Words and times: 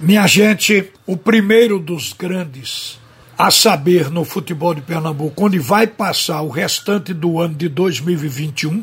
Minha 0.00 0.26
gente, 0.26 0.90
o 1.06 1.14
primeiro 1.14 1.78
dos 1.78 2.14
grandes 2.14 2.98
a 3.36 3.50
saber 3.50 4.10
no 4.10 4.24
futebol 4.24 4.74
de 4.74 4.80
Pernambuco, 4.80 5.44
onde 5.44 5.58
vai 5.58 5.86
passar 5.86 6.40
o 6.40 6.48
restante 6.48 7.12
do 7.12 7.38
ano 7.38 7.54
de 7.54 7.68
2021, 7.68 8.82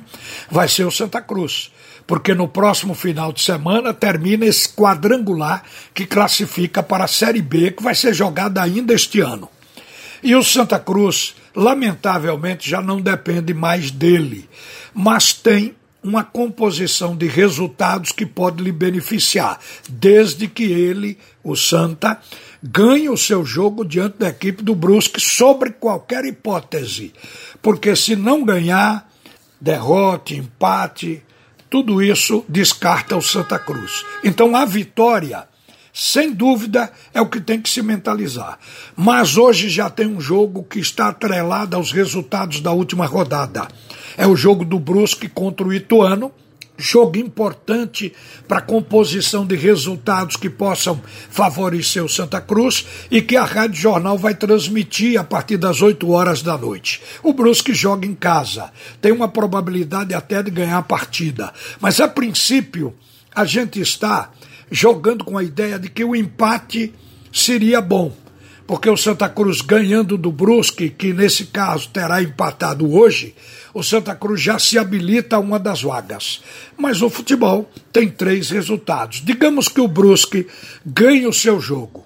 vai 0.52 0.68
ser 0.68 0.84
o 0.84 0.92
Santa 0.92 1.20
Cruz. 1.20 1.72
Porque 2.06 2.36
no 2.36 2.48
próximo 2.48 2.94
final 2.94 3.34
de 3.34 3.42
semana 3.42 3.96
termina 3.96 4.46
esse 4.46 4.70
quadrangular 4.70 5.64
que 5.92 6.06
classifica 6.06 6.84
para 6.84 7.06
a 7.06 7.08
Série 7.08 7.42
B, 7.42 7.72
que 7.72 7.82
vai 7.82 7.96
ser 7.96 8.14
jogada 8.14 8.62
ainda 8.62 8.94
este 8.94 9.20
ano. 9.20 9.50
E 10.22 10.36
o 10.36 10.44
Santa 10.44 10.78
Cruz, 10.78 11.34
lamentavelmente, 11.56 12.70
já 12.70 12.80
não 12.80 13.02
depende 13.02 13.56
mais 13.56 13.90
dele, 13.90 14.48
mas 14.94 15.34
tem 15.34 15.76
uma 16.08 16.24
composição 16.24 17.18
de 17.18 17.28
resultados 17.28 18.14
que 18.14 18.26
pode 18.26 18.64
lhe 18.64 18.72
beneficiar, 18.72 19.60
desde 19.90 20.48
que 20.48 20.64
ele, 20.64 21.18
o 21.44 21.54
Santa, 21.54 22.18
ganhe 22.64 23.10
o 23.10 23.18
seu 23.18 23.44
jogo 23.44 23.84
diante 23.84 24.18
da 24.18 24.30
equipe 24.30 24.64
do 24.64 24.74
Brusque 24.74 25.20
sobre 25.20 25.72
qualquer 25.72 26.24
hipótese. 26.24 27.14
Porque 27.62 27.94
se 27.94 28.16
não 28.16 28.46
ganhar, 28.46 29.12
derrote, 29.60 30.36
empate, 30.36 31.22
tudo 31.70 32.02
isso 32.02 32.46
descarta 32.48 33.18
o 33.18 33.22
Santa 33.22 33.60
Cruz. 33.60 34.06
Então 34.24 34.56
a 34.56 34.64
vitória 34.64 35.46
sem 36.00 36.32
dúvida, 36.32 36.92
é 37.12 37.20
o 37.20 37.26
que 37.26 37.42
tem 37.42 37.60
que 37.60 37.68
se 37.68 37.82
mentalizar. 37.82 38.60
Mas 38.96 39.36
hoje 39.36 39.68
já 39.68 39.90
tem 39.90 40.06
um 40.06 40.22
jogo 40.22 40.64
que 40.64 40.78
está 40.78 41.08
atrelado 41.08 41.76
aos 41.76 41.92
resultados 41.92 42.60
da 42.60 42.72
última 42.72 43.08
rodada. 43.08 43.68
É 44.16 44.28
o 44.28 44.36
jogo 44.36 44.64
do 44.64 44.78
Brusque 44.78 45.28
contra 45.28 45.66
o 45.66 45.74
Ituano, 45.74 46.32
jogo 46.78 47.18
importante 47.18 48.14
para 48.48 48.60
a 48.60 48.62
composição 48.62 49.44
de 49.44 49.56
resultados 49.56 50.36
que 50.36 50.52
possam 50.52 51.02
favorecer 51.32 52.06
o 52.06 52.10
Santa 52.10 52.40
Cruz 52.40 52.86
e 53.10 53.20
que 53.20 53.36
a 53.36 53.44
Rádio 53.44 53.82
Jornal 53.82 54.20
vai 54.20 54.36
transmitir 54.36 55.20
a 55.20 55.24
partir 55.24 55.58
das 55.58 55.82
8 55.82 56.08
horas 56.12 56.44
da 56.44 56.56
noite. 56.56 57.02
O 57.24 57.34
Brusque 57.34 57.74
joga 57.74 58.06
em 58.06 58.14
casa, 58.14 58.72
tem 59.02 59.12
uma 59.12 59.28
probabilidade 59.28 60.14
até 60.14 60.44
de 60.44 60.52
ganhar 60.52 60.78
a 60.78 60.84
partida, 60.84 61.52
mas 61.82 62.00
a 62.00 62.08
princípio 62.08 62.94
a 63.34 63.46
gente 63.46 63.82
está 63.82 64.30
jogando 64.72 65.24
com 65.24 65.38
a 65.38 65.44
ideia 65.44 65.80
de 65.80 65.90
que 65.90 66.04
o 66.04 66.16
empate 66.16 66.94
seria 67.32 67.82
bom. 67.82 68.16
Porque 68.66 68.90
o 68.90 68.98
Santa 68.98 69.30
Cruz 69.30 69.62
ganhando 69.62 70.18
do 70.18 70.30
Brusque, 70.30 70.90
que 70.90 71.14
nesse 71.14 71.46
caso 71.46 71.88
terá 71.88 72.22
empatado 72.22 72.92
hoje, 72.92 73.34
o 73.74 73.82
Santa 73.82 74.14
Cruz 74.14 74.42
já 74.42 74.60
se 74.60 74.78
habilita 74.78 75.38
a 75.38 75.40
uma 75.40 75.58
das 75.58 75.82
vagas. 75.82 76.42
Mas 76.78 77.02
o 77.02 77.10
futebol 77.10 77.72
tem 77.94 78.10
três 78.10 78.50
resultados. 78.50 79.22
Digamos 79.24 79.70
que 79.70 79.80
o 79.80 79.88
Brusque 79.88 80.48
ganhe 80.86 81.26
o 81.26 81.32
seu 81.32 81.62
jogo, 81.62 82.06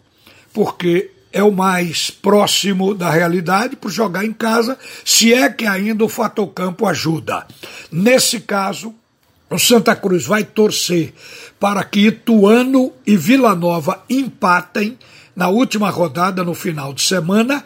porque 0.54 1.10
é 1.34 1.42
o 1.42 1.52
mais 1.52 2.12
próximo 2.12 2.94
da 2.94 3.10
realidade 3.10 3.76
por 3.76 3.90
jogar 3.90 4.26
em 4.26 4.34
casa, 4.34 4.78
se 5.04 5.34
é 5.34 5.50
que 5.50 5.66
ainda 5.66 6.04
o 6.04 6.10
fator 6.10 6.48
campo 6.48 6.86
ajuda. 6.86 7.48
Nesse 7.92 8.40
caso, 8.40 8.94
o 9.52 9.60
Santa 9.60 9.96
Cruz 9.96 10.26
vai 10.26 10.46
torcer 10.46 11.14
para 11.60 11.84
que 11.84 12.08
Ituano 12.08 12.94
e 13.06 13.18
Vila 13.18 13.54
Nova 13.54 14.04
empatem 14.10 14.98
na 15.36 15.50
última 15.50 15.90
rodada 15.90 16.44
no 16.44 16.54
final 16.54 16.94
de 16.94 17.02
semana. 17.02 17.64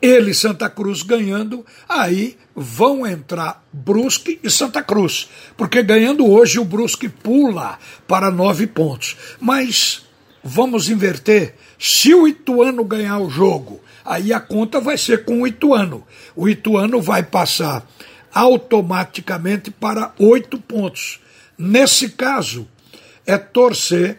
Ele 0.00 0.32
Santa 0.32 0.70
Cruz 0.70 1.02
ganhando, 1.02 1.64
aí 1.88 2.36
vão 2.54 3.06
entrar 3.06 3.62
Brusque 3.72 4.40
e 4.42 4.50
Santa 4.50 4.82
Cruz, 4.82 5.28
porque 5.56 5.82
ganhando 5.82 6.26
hoje 6.26 6.58
o 6.58 6.64
Brusque 6.64 7.08
pula 7.08 7.78
para 8.08 8.30
nove 8.30 8.66
pontos. 8.66 9.16
Mas 9.38 10.06
vamos 10.42 10.88
inverter. 10.88 11.54
Se 11.78 12.14
o 12.14 12.26
Ituano 12.26 12.82
ganhar 12.82 13.18
o 13.18 13.28
jogo, 13.28 13.80
aí 14.04 14.32
a 14.32 14.40
conta 14.40 14.80
vai 14.80 14.96
ser 14.96 15.24
com 15.24 15.42
o 15.42 15.46
Ituano. 15.46 16.06
O 16.34 16.48
Ituano 16.48 17.00
vai 17.00 17.22
passar 17.22 17.86
automaticamente 18.32 19.70
para 19.70 20.12
oito 20.18 20.58
pontos. 20.58 21.20
Nesse 21.58 22.10
caso, 22.10 22.68
é 23.26 23.36
torcer 23.38 24.18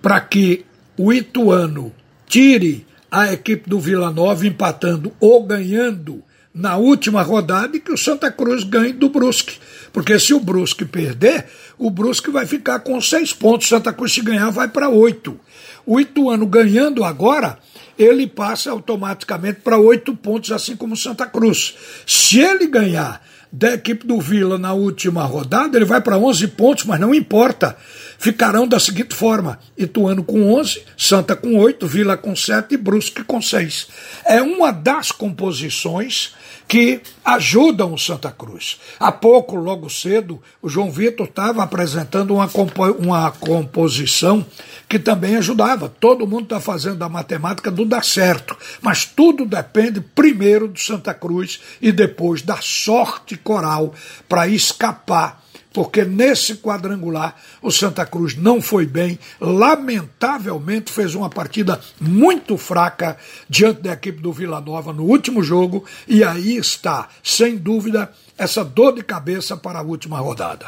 para 0.00 0.20
que 0.20 0.64
o 0.96 1.12
Ituano 1.12 1.92
tire 2.26 2.86
a 3.10 3.32
equipe 3.32 3.68
do 3.68 3.78
Vila 3.78 4.10
Nova 4.10 4.46
empatando 4.46 5.12
ou 5.20 5.44
ganhando 5.44 6.22
na 6.54 6.76
última 6.76 7.22
rodada 7.22 7.76
e 7.76 7.80
que 7.80 7.92
o 7.92 7.96
Santa 7.96 8.30
Cruz 8.30 8.64
ganhe 8.64 8.92
do 8.92 9.08
Brusque. 9.08 9.58
Porque 9.92 10.18
se 10.18 10.34
o 10.34 10.40
Brusque 10.40 10.84
perder, 10.84 11.46
o 11.78 11.90
Brusque 11.90 12.30
vai 12.30 12.46
ficar 12.46 12.80
com 12.80 13.00
seis 13.00 13.32
pontos. 13.32 13.68
Santa 13.68 13.92
Cruz, 13.92 14.12
se 14.12 14.20
ganhar, 14.20 14.50
vai 14.50 14.68
para 14.68 14.88
oito. 14.88 15.38
O 15.86 16.00
Ituano 16.00 16.46
ganhando 16.46 17.04
agora, 17.04 17.58
ele 17.98 18.26
passa 18.26 18.70
automaticamente 18.70 19.60
para 19.60 19.78
oito 19.78 20.14
pontos, 20.16 20.52
assim 20.52 20.76
como 20.76 20.96
Santa 20.96 21.26
Cruz. 21.26 21.74
Se 22.06 22.40
ele 22.40 22.66
ganhar 22.66 23.22
da 23.52 23.74
equipe 23.74 24.06
do 24.06 24.18
Vila 24.18 24.56
na 24.56 24.72
última 24.72 25.24
rodada, 25.24 25.76
ele 25.76 25.84
vai 25.84 26.00
para 26.00 26.16
11 26.16 26.48
pontos, 26.48 26.84
mas 26.86 26.98
não 26.98 27.14
importa. 27.14 27.76
Ficarão 28.22 28.68
da 28.68 28.78
seguinte 28.78 29.16
forma: 29.16 29.58
Ituano 29.76 30.22
com 30.22 30.54
11, 30.54 30.84
Santa 30.96 31.34
com 31.34 31.58
8, 31.58 31.84
Vila 31.88 32.16
com 32.16 32.36
7 32.36 32.72
e 32.72 32.76
Brusque 32.76 33.24
com 33.24 33.42
6. 33.42 33.88
É 34.24 34.40
uma 34.40 34.70
das 34.70 35.10
composições 35.10 36.32
que 36.68 37.00
ajudam 37.24 37.92
o 37.92 37.98
Santa 37.98 38.30
Cruz. 38.30 38.78
Há 39.00 39.10
pouco, 39.10 39.56
logo 39.56 39.90
cedo, 39.90 40.40
o 40.62 40.68
João 40.68 40.88
Vitor 40.88 41.26
estava 41.26 41.64
apresentando 41.64 42.32
uma, 42.32 42.48
compo 42.48 42.84
uma 42.92 43.28
composição 43.32 44.46
que 44.88 45.00
também 45.00 45.34
ajudava. 45.34 45.88
Todo 45.88 46.24
mundo 46.24 46.44
está 46.44 46.60
fazendo 46.60 47.02
a 47.02 47.08
matemática 47.08 47.72
do 47.72 47.84
dar 47.84 48.04
certo, 48.04 48.56
mas 48.80 49.04
tudo 49.04 49.44
depende 49.44 50.00
primeiro 50.00 50.68
do 50.68 50.78
Santa 50.78 51.12
Cruz 51.12 51.58
e 51.80 51.90
depois 51.90 52.40
da 52.40 52.58
sorte 52.62 53.36
coral 53.36 53.92
para 54.28 54.46
escapar 54.46 55.41
porque 55.72 56.04
nesse 56.04 56.56
quadrangular 56.56 57.34
o 57.60 57.70
Santa 57.70 58.04
Cruz 58.04 58.36
não 58.36 58.60
foi 58.60 58.86
bem, 58.86 59.18
lamentavelmente 59.40 60.92
fez 60.92 61.14
uma 61.14 61.30
partida 61.30 61.80
muito 62.00 62.56
fraca 62.56 63.16
diante 63.48 63.82
da 63.82 63.92
equipe 63.92 64.20
do 64.20 64.32
Vila 64.32 64.60
Nova 64.60 64.92
no 64.92 65.04
último 65.04 65.42
jogo, 65.42 65.84
e 66.06 66.22
aí 66.22 66.56
está, 66.56 67.08
sem 67.22 67.56
dúvida, 67.56 68.12
essa 68.36 68.64
dor 68.64 68.94
de 68.94 69.02
cabeça 69.02 69.56
para 69.56 69.78
a 69.78 69.82
última 69.82 70.18
rodada. 70.18 70.66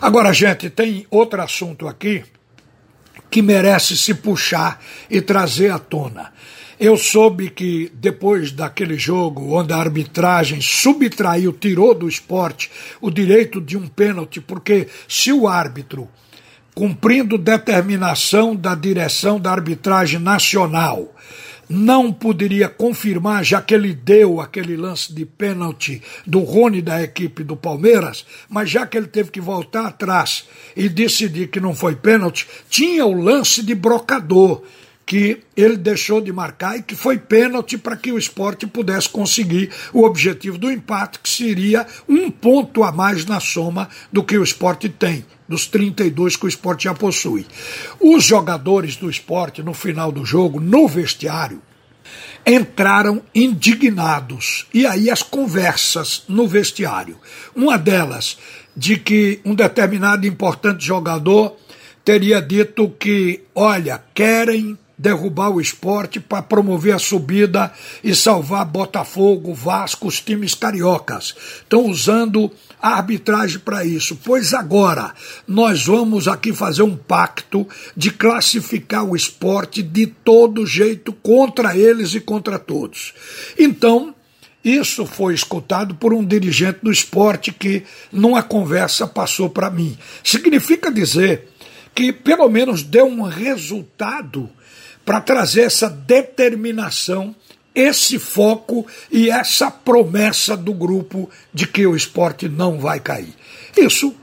Agora, 0.00 0.32
gente, 0.32 0.70
tem 0.70 1.06
outro 1.10 1.42
assunto 1.42 1.86
aqui 1.86 2.24
que 3.30 3.42
merece 3.42 3.96
se 3.96 4.14
puxar 4.14 4.80
e 5.10 5.20
trazer 5.20 5.70
à 5.70 5.78
tona. 5.78 6.32
Eu 6.78 6.98
soube 6.98 7.48
que 7.48 7.90
depois 7.94 8.52
daquele 8.52 8.98
jogo 8.98 9.56
onde 9.56 9.72
a 9.72 9.78
arbitragem 9.78 10.60
subtraiu, 10.60 11.50
tirou 11.54 11.94
do 11.94 12.06
esporte 12.06 12.70
o 13.00 13.10
direito 13.10 13.62
de 13.62 13.78
um 13.78 13.88
pênalti, 13.88 14.42
porque 14.42 14.86
se 15.08 15.32
o 15.32 15.48
árbitro, 15.48 16.06
cumprindo 16.74 17.38
determinação 17.38 18.54
da 18.54 18.74
direção 18.74 19.40
da 19.40 19.52
arbitragem 19.52 20.20
nacional, 20.20 21.14
não 21.66 22.12
poderia 22.12 22.68
confirmar, 22.68 23.42
já 23.42 23.62
que 23.62 23.74
ele 23.74 23.94
deu 23.94 24.38
aquele 24.38 24.76
lance 24.76 25.14
de 25.14 25.24
pênalti 25.24 26.02
do 26.26 26.40
Rony 26.40 26.82
da 26.82 27.02
equipe 27.02 27.42
do 27.42 27.56
Palmeiras, 27.56 28.26
mas 28.50 28.70
já 28.70 28.86
que 28.86 28.98
ele 28.98 29.06
teve 29.06 29.30
que 29.30 29.40
voltar 29.40 29.86
atrás 29.86 30.44
e 30.76 30.90
decidir 30.90 31.48
que 31.48 31.58
não 31.58 31.74
foi 31.74 31.96
pênalti, 31.96 32.46
tinha 32.68 33.06
o 33.06 33.18
lance 33.18 33.62
de 33.62 33.74
brocador 33.74 34.62
que 35.06 35.38
ele 35.56 35.76
deixou 35.76 36.20
de 36.20 36.32
marcar 36.32 36.76
e 36.76 36.82
que 36.82 36.96
foi 36.96 37.16
pênalti 37.16 37.78
para 37.78 37.96
que 37.96 38.10
o 38.10 38.18
esporte 38.18 38.66
pudesse 38.66 39.08
conseguir 39.08 39.70
o 39.92 40.02
objetivo 40.02 40.58
do 40.58 40.68
empate, 40.68 41.20
que 41.20 41.28
seria 41.28 41.86
um 42.08 42.28
ponto 42.28 42.82
a 42.82 42.90
mais 42.90 43.24
na 43.24 43.38
soma 43.38 43.88
do 44.12 44.24
que 44.24 44.36
o 44.36 44.42
esporte 44.42 44.88
tem, 44.88 45.24
dos 45.48 45.66
32 45.66 46.34
que 46.34 46.46
o 46.46 46.48
esporte 46.48 46.84
já 46.84 46.94
possui. 46.94 47.46
Os 48.00 48.24
jogadores 48.24 48.96
do 48.96 49.08
esporte, 49.08 49.62
no 49.62 49.72
final 49.72 50.10
do 50.10 50.26
jogo, 50.26 50.58
no 50.58 50.88
vestiário, 50.88 51.62
entraram 52.44 53.22
indignados. 53.32 54.66
E 54.74 54.84
aí 54.84 55.08
as 55.08 55.22
conversas 55.22 56.24
no 56.28 56.48
vestiário. 56.48 57.16
Uma 57.54 57.78
delas, 57.78 58.38
de 58.76 58.96
que 58.96 59.40
um 59.44 59.54
determinado 59.54 60.26
importante 60.26 60.84
jogador 60.84 61.56
teria 62.04 62.42
dito 62.42 62.88
que, 62.90 63.44
olha, 63.54 64.02
querem 64.12 64.76
derrubar 64.98 65.50
o 65.50 65.60
esporte 65.60 66.18
para 66.18 66.42
promover 66.42 66.94
a 66.94 66.98
subida 66.98 67.72
e 68.02 68.14
salvar 68.14 68.64
Botafogo, 68.64 69.52
Vasco, 69.52 70.08
os 70.08 70.20
times 70.20 70.54
cariocas. 70.54 71.34
Estão 71.60 71.86
usando 71.86 72.50
a 72.80 72.96
arbitragem 72.96 73.58
para 73.58 73.84
isso. 73.84 74.18
Pois 74.24 74.54
agora 74.54 75.14
nós 75.46 75.84
vamos 75.84 76.26
aqui 76.28 76.52
fazer 76.52 76.82
um 76.82 76.96
pacto 76.96 77.66
de 77.96 78.10
classificar 78.10 79.04
o 79.04 79.16
esporte 79.16 79.82
de 79.82 80.06
todo 80.06 80.66
jeito 80.66 81.12
contra 81.12 81.76
eles 81.76 82.14
e 82.14 82.20
contra 82.20 82.58
todos. 82.58 83.12
Então, 83.58 84.14
isso 84.64 85.06
foi 85.06 85.32
escutado 85.32 85.94
por 85.94 86.12
um 86.12 86.24
dirigente 86.24 86.80
do 86.82 86.90
esporte 86.90 87.52
que, 87.52 87.84
numa 88.10 88.42
conversa, 88.42 89.06
passou 89.06 89.48
para 89.48 89.70
mim. 89.70 89.96
Significa 90.24 90.90
dizer 90.90 91.50
que, 91.96 92.12
pelo 92.12 92.46
menos, 92.50 92.82
deu 92.82 93.06
um 93.06 93.22
resultado 93.22 94.50
para 95.02 95.18
trazer 95.18 95.62
essa 95.62 95.88
determinação, 95.88 97.34
esse 97.74 98.18
foco 98.18 98.86
e 99.10 99.30
essa 99.30 99.70
promessa 99.70 100.54
do 100.54 100.74
grupo 100.74 101.30
de 101.54 101.66
que 101.66 101.86
o 101.86 101.96
esporte 101.96 102.50
não 102.50 102.78
vai 102.78 103.00
cair. 103.00 103.34
Isso, 103.74 104.14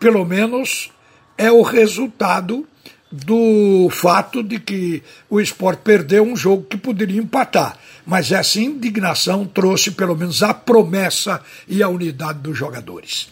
pelo 0.00 0.24
menos, 0.24 0.90
é 1.36 1.52
o 1.52 1.60
resultado 1.60 2.66
do 3.12 3.90
fato 3.90 4.42
de 4.42 4.58
que 4.58 5.02
o 5.28 5.38
esporte 5.38 5.80
perdeu 5.84 6.24
um 6.24 6.34
jogo 6.34 6.64
que 6.64 6.78
poderia 6.78 7.20
empatar. 7.20 7.76
Mas 8.08 8.32
essa 8.32 8.58
indignação 8.58 9.44
trouxe 9.44 9.90
pelo 9.90 10.16
menos 10.16 10.42
a 10.42 10.54
promessa 10.54 11.42
e 11.68 11.82
a 11.82 11.90
unidade 11.90 12.38
dos 12.38 12.56
jogadores. 12.56 13.28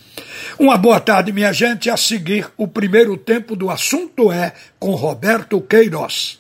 Uma 0.58 0.76
boa 0.76 1.00
tarde, 1.00 1.32
minha 1.32 1.50
gente. 1.50 1.88
A 1.88 1.96
seguir, 1.96 2.46
o 2.58 2.68
primeiro 2.68 3.16
tempo 3.16 3.56
do 3.56 3.70
assunto 3.70 4.30
é 4.30 4.52
com 4.78 4.90
Roberto 4.90 5.62
Queiroz. 5.62 6.34